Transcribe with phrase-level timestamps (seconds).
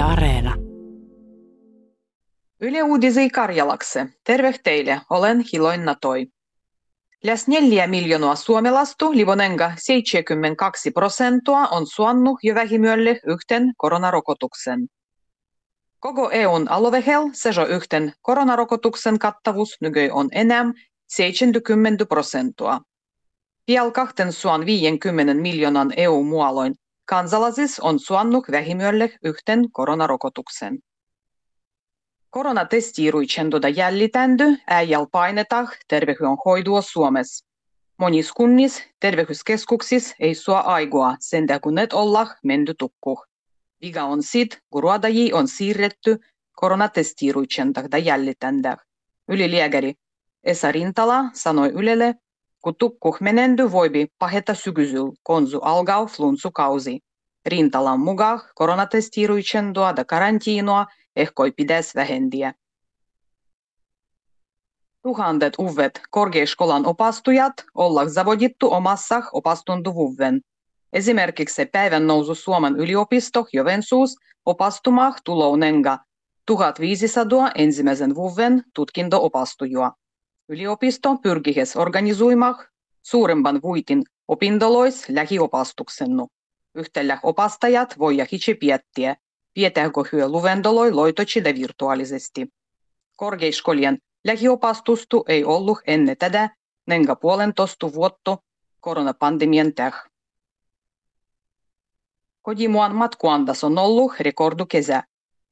[0.00, 0.54] Yle Areena.
[2.60, 4.06] Yle Uudisei Karjalakse.
[4.24, 6.26] Terve teille, olen Hiloin Natoi.
[7.24, 14.88] Läs neljä miljoonaa suomalaista, livonenga 72 prosenttia on suannut jo vähimyölle yhten koronarokotuksen.
[15.98, 20.64] Koko EUn aluehel sejo yhten koronarokotuksen kattavuus nykyi on enää
[21.06, 22.80] 70 prosenttia.
[23.66, 26.74] Pial 250 miljoonan EU-mualoin
[27.04, 30.78] kansalaisis on suannut vähimyölle yhten koronarokotuksen.
[32.30, 37.46] Koronatestiiruitsendoda jällitändy äijäl painetah terveydenhoidua Suomessa.
[37.96, 43.24] Monis kunnis terveyskeskuksis ei sua aigua sen kun net olla mendy tukku.
[43.82, 46.18] Viga on sit, kun ruodaji on siirretty
[46.52, 48.76] koronatestiiruitsendahda jällitändäh.
[49.28, 49.94] Ylilääkäri
[50.44, 52.14] Esa Rintala sanoi Ylelle,
[52.60, 57.00] kun tukkuh menendy voibi paheta sykysyl konzu algau flunsukausi.
[57.46, 60.86] Rintalan mukaan koronatestiiruitsendoa da karantiinoa
[61.16, 62.54] ehkoi pides vähendiä.
[65.02, 70.40] Tuhandet uvet korkeaskolan opastujat ollaan zavodittu omassa opastuntuvuven.
[70.92, 74.16] Esimerkiksi päivän nousu Suomen yliopisto Jovensuus
[74.46, 75.98] opastumah tulounenga
[76.46, 79.92] 1500 ensimmäisen vuoden tutkinto-opastujua.
[80.50, 82.66] Yliopisto pyrkihes organisoimah
[83.02, 86.28] suuremman vuitin opindolois lähiopastuksennu.
[86.74, 89.16] Yhtellä opastajat voi hitse piettiä,
[89.56, 92.48] Vietääkö hyö luvendoloi loitochida virtuaalisesti.
[93.16, 96.50] Korkeiskolien lähiopastustu ei ollut ennen tätä,
[96.86, 98.38] nenga puolentostu vuotta
[98.80, 100.04] koronapandemian täh.
[102.42, 105.02] Kodimuan matkuandas on ollut rekordukesä.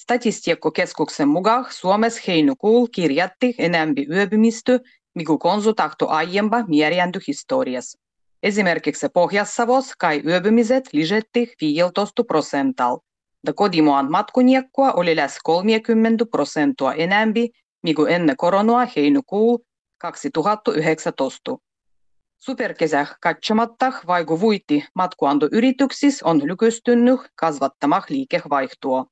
[0.00, 4.80] Statistiikkokeskuksen mukaan Suomessa heinäkuulla kirjatti enemmän yöpymistä,
[5.14, 7.98] mikä konsultahto aiempa mierjänty historiassa.
[8.42, 12.98] Esimerkiksi Pohjas-Savos kai yöpymiset lisätti 15 prosental,
[13.46, 17.34] da kotimaan matkuniekkoa oli lähes 30 prosenttia enemmän,
[17.82, 19.64] mikä ennen koronaa heinäkuulla
[19.98, 21.56] 2019.
[22.38, 29.06] Superkesä katsomatta vaiku vuitti matkuantoyrityksissä on lykystynyt kasvattamah liikevaihtoa.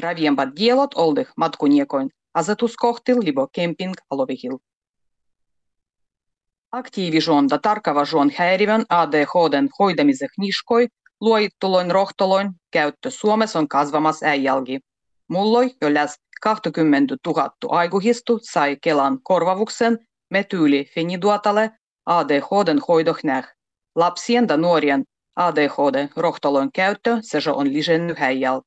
[0.00, 4.58] Raviempat dielot oldih matkuniekoin asetuskohtil libo camping alovihil.
[6.72, 10.88] Aktiivisuonta tarkavaisuon häirivän ADHDn hoidamiseh niskoi
[11.20, 14.80] luojittuloin rohtoloin käyttö Suomessa on kasvamassa äijälgi.
[15.28, 19.98] Mulloi jo läs 20 000 aikuhistu sai Kelan korvavuksen
[20.30, 21.70] metyyli feniduotale
[22.06, 23.54] ADHDn hoidohnäh.
[23.94, 25.04] Lapsien ja nuorien
[25.36, 28.60] ADHD rohtoloin käyttö se on lisennyt häijäl.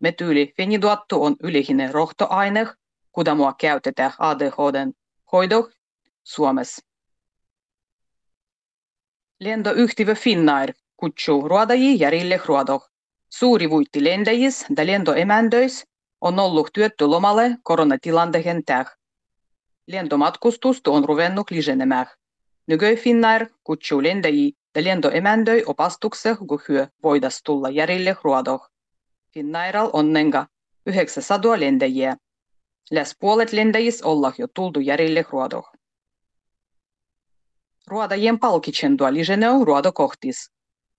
[0.00, 2.66] Metyyli feniduottu on ylihinen rohtoaine,
[3.12, 4.92] kudamua käytetään ADHDn
[5.32, 5.70] hoidoh
[6.24, 6.82] Suomessa.
[9.40, 12.90] Lentoyhtiö Finnair kutsuu ruodajia järille ruodoh.
[13.28, 15.86] Suuri vuitti lentäjis ja lentoemändöis
[16.20, 18.96] on ollut työtty lomalle koronatilanteen täh.
[19.86, 22.06] Lentomatkustus on ruvennut lisänemään.
[22.66, 28.70] Nykö Finnair kutsuu lentäjiä ja lentoemändöi opastukseen, kun hyö voidas tulla järille ruodoh.
[29.34, 30.46] Finnairal on nenga
[30.86, 32.16] 900 lentäjiä.
[32.90, 35.70] Läs puolet lentäjis olla jo tultu järille ruodoh.
[37.86, 40.50] Ruodajien palkitsentua lisenee ruodokohtis.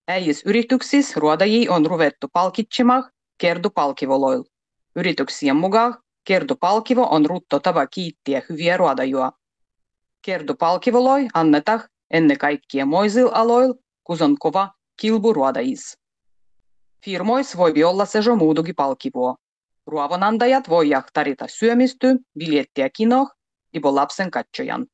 [0.07, 4.49] Äijis yrityksissä ruodajia on ruvettu palkitsemaan kertupalkivoloilla.
[4.95, 9.31] Yrityksien mukaan kertupalkivo on rutto tava kiittiä hyviä ruodajua.
[10.21, 13.73] Kertupalkivoloi annetaan ennen kaikkea moisil aloil,
[14.03, 15.98] kun on kova kilbu ruodajis.
[17.03, 19.35] Firmois voi olla se jo muudukin palkivuo.
[19.87, 23.31] Ruovonantajat voi tarjota syömisty, biljettiä kinoh,
[23.73, 24.85] libo lapsen katsojan.